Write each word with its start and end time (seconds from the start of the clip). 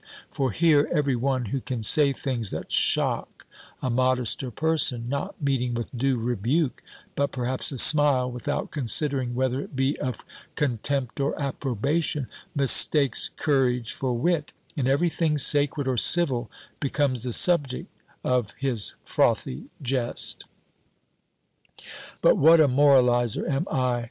For 0.31 0.49
here 0.51 0.89
every 0.91 1.15
one, 1.15 1.45
who 1.53 1.61
can 1.61 1.83
say 1.83 2.11
things 2.11 2.49
that 2.49 2.71
shock 2.71 3.45
a 3.83 3.91
modester 3.91 4.49
person, 4.49 5.07
not 5.07 5.39
meeting 5.39 5.75
with 5.75 5.95
due 5.95 6.17
rebuke, 6.17 6.81
but 7.13 7.31
perhaps 7.31 7.71
a 7.71 7.77
smile, 7.77 8.31
(without 8.31 8.71
considering 8.71 9.35
whether 9.35 9.61
it 9.61 9.75
be 9.75 9.99
of 9.99 10.25
contempt 10.55 11.19
or 11.19 11.39
approbation) 11.39 12.25
mistakes 12.55 13.29
courage 13.37 13.93
for 13.93 14.15
wit; 14.17 14.51
and 14.75 14.87
every 14.87 15.07
thing 15.09 15.37
sacred 15.37 15.87
or 15.87 15.97
civil 15.97 16.49
becomes 16.79 17.21
the 17.21 17.31
subject 17.31 17.85
of 18.23 18.55
his 18.57 18.95
frothy 19.05 19.65
jest. 19.83 20.45
But 22.23 22.37
what 22.37 22.59
a 22.59 22.67
moralizer 22.67 23.47
am 23.47 23.67
I! 23.69 23.99